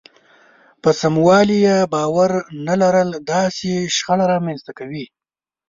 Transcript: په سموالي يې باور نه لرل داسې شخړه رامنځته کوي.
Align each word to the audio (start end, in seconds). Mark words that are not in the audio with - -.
په 0.81 0.89
سموالي 1.01 1.57
يې 1.67 1.77
باور 1.93 2.31
نه 2.67 2.75
لرل 2.81 3.09
داسې 3.31 3.71
شخړه 3.95 4.25
رامنځته 4.33 4.71
کوي. 4.79 5.05